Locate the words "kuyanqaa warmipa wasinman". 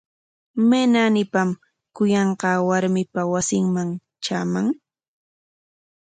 1.95-3.89